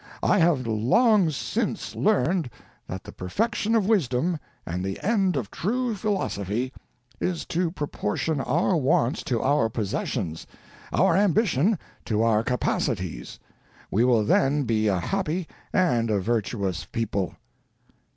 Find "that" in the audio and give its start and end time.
2.87-3.03